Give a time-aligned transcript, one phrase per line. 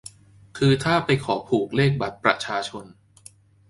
[0.57, 2.85] คือถ้าไปขอผูกเลขบัตรประชาชน